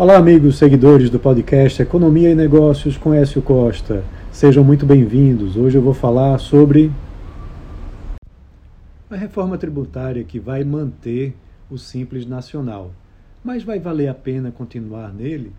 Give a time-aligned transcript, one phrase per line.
[0.00, 4.02] Olá, amigos seguidores do podcast Economia e Negócios com Écio Costa.
[4.32, 5.58] Sejam muito bem-vindos.
[5.58, 6.90] Hoje eu vou falar sobre
[9.10, 11.36] a reforma tributária que vai manter
[11.68, 12.92] o Simples Nacional.
[13.44, 15.52] Mas vai valer a pena continuar nele?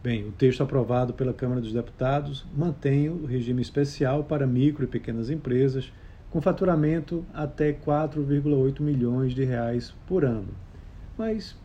[0.00, 4.86] Bem, o texto aprovado pela Câmara dos Deputados mantém o regime especial para micro e
[4.86, 5.92] pequenas empresas
[6.30, 10.50] com faturamento até 4,8 milhões de reais por ano.
[11.18, 11.56] Mas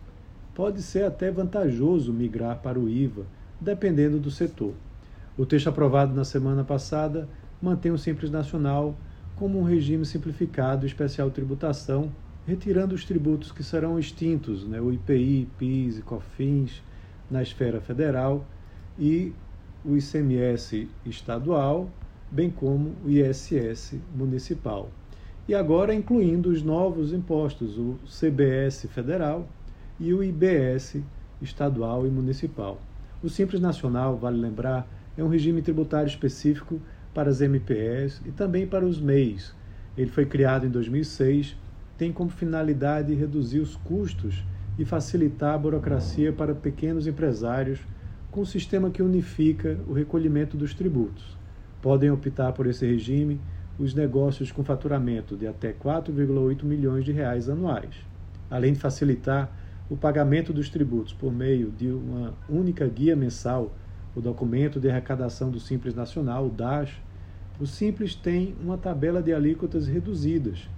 [0.58, 3.28] pode ser até vantajoso migrar para o IVA,
[3.62, 4.74] dependendo do setor.
[5.38, 7.30] O texto aprovado na semana passada
[7.62, 8.98] mantém o Simples Nacional
[9.36, 12.12] como um regime simplificado especial tributação,
[12.48, 16.82] retirando os tributos que serão extintos, né, o IPI, PIS e COFINS
[17.30, 18.44] na esfera federal
[18.98, 19.34] e
[19.86, 21.88] o ICMS estadual,
[22.32, 24.90] bem como o ISS municipal.
[25.48, 29.48] E agora incluindo os novos impostos, o CBS federal
[30.00, 30.98] e o IBS
[31.42, 32.82] estadual e municipal.
[33.22, 34.88] O Simples Nacional, vale lembrar,
[35.18, 36.80] é um regime tributário específico
[37.14, 39.56] para as MPS e também para os MEIs.
[39.98, 41.56] Ele foi criado em 2006,
[41.98, 44.44] tem como finalidade reduzir os custos
[44.78, 47.80] e facilitar a burocracia para pequenos empresários
[48.30, 51.36] com um sistema que unifica o recolhimento dos tributos.
[51.82, 53.42] Podem optar por esse regime
[53.80, 57.96] os negócios com faturamento de até 4,8 milhões de reais anuais.
[58.50, 59.52] Além de facilitar
[59.90, 63.74] o pagamento dos tributos por meio de uma única guia mensal,
[64.14, 66.92] o documento de arrecadação do Simples Nacional, o DAS,
[67.58, 70.70] o Simples tem uma tabela de alíquotas reduzidas,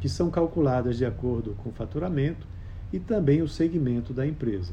[0.00, 2.46] que são calculadas de acordo com o faturamento
[2.92, 4.72] e também o segmento da empresa.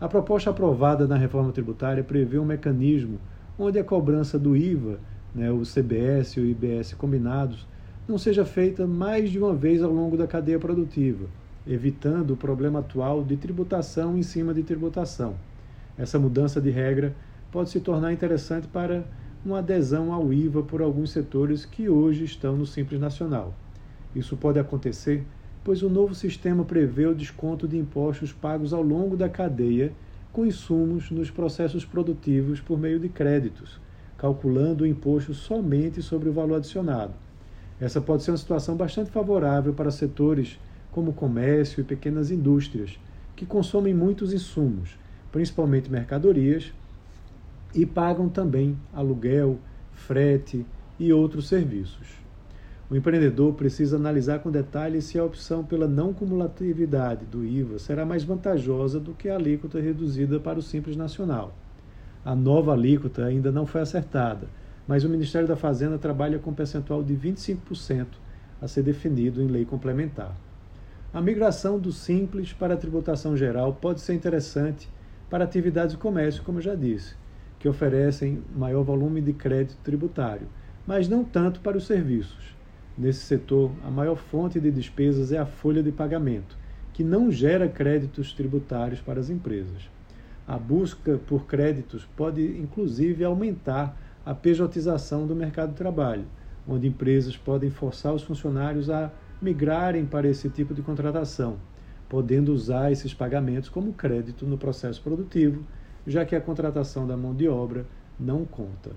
[0.00, 3.18] A proposta aprovada na reforma tributária prevê um mecanismo
[3.58, 5.00] onde a cobrança do IVA,
[5.34, 7.66] né, o CBS e o IBS combinados,
[8.06, 11.26] não seja feita mais de uma vez ao longo da cadeia produtiva
[11.66, 15.36] evitando o problema atual de tributação em cima de tributação.
[15.96, 17.14] Essa mudança de regra
[17.50, 19.04] pode se tornar interessante para
[19.44, 23.54] uma adesão ao IVA por alguns setores que hoje estão no Simples Nacional.
[24.14, 25.24] Isso pode acontecer
[25.64, 29.92] pois o novo sistema prevê o desconto de impostos pagos ao longo da cadeia
[30.30, 33.80] com insumos nos processos produtivos por meio de créditos,
[34.18, 37.14] calculando o imposto somente sobre o valor adicionado.
[37.80, 40.60] Essa pode ser uma situação bastante favorável para setores
[40.94, 43.00] como comércio e pequenas indústrias,
[43.34, 44.96] que consomem muitos insumos,
[45.32, 46.72] principalmente mercadorias,
[47.74, 49.58] e pagam também aluguel,
[49.92, 50.64] frete
[50.96, 52.06] e outros serviços.
[52.88, 58.06] O empreendedor precisa analisar com detalhe se a opção pela não cumulatividade do IVA será
[58.06, 61.56] mais vantajosa do que a alíquota reduzida para o Simples Nacional.
[62.24, 64.46] A nova alíquota ainda não foi acertada,
[64.86, 68.06] mas o Ministério da Fazenda trabalha com um percentual de 25%
[68.62, 70.36] a ser definido em lei complementar.
[71.14, 74.88] A migração do simples para a tributação geral pode ser interessante
[75.30, 77.14] para atividades de comércio, como eu já disse,
[77.56, 80.48] que oferecem maior volume de crédito tributário,
[80.84, 82.56] mas não tanto para os serviços.
[82.98, 86.58] Nesse setor, a maior fonte de despesas é a folha de pagamento,
[86.92, 89.88] que não gera créditos tributários para as empresas.
[90.48, 96.24] A busca por créditos pode, inclusive, aumentar a pejotização do mercado de trabalho,
[96.66, 101.58] onde empresas podem forçar os funcionários a migrarem para esse tipo de contratação,
[102.08, 105.64] podendo usar esses pagamentos como crédito no processo produtivo,
[106.06, 107.86] já que a contratação da mão de obra
[108.18, 108.92] não conta.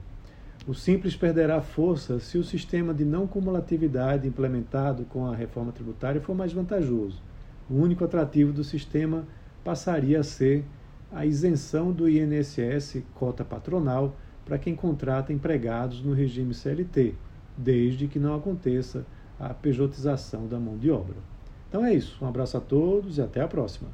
[0.67, 6.19] O simples perderá força se o sistema de não cumulatividade implementado com a reforma tributária
[6.19, 7.21] for mais vantajoso.
[7.69, 9.25] O único atrativo do sistema
[9.63, 10.65] passaria a ser
[11.11, 17.15] a isenção do INSS cota patronal para quem contrata empregados no regime CLT,
[17.57, 19.05] desde que não aconteça
[19.39, 21.15] a pejotização da mão de obra.
[21.69, 22.17] Então é isso.
[22.21, 23.89] Um abraço a todos e até a próxima.